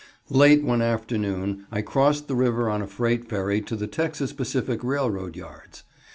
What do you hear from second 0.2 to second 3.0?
_Late one afternoon I crossed the river on a